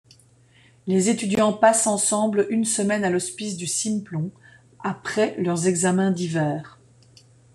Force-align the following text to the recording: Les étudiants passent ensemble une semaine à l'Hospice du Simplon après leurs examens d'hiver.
Les 0.87 1.09
étudiants 1.09 1.53
passent 1.53 1.85
ensemble 1.85 2.47
une 2.49 2.65
semaine 2.65 3.03
à 3.03 3.11
l'Hospice 3.11 3.55
du 3.55 3.67
Simplon 3.67 4.31
après 4.81 5.35
leurs 5.37 5.67
examens 5.67 6.09
d'hiver. 6.09 6.79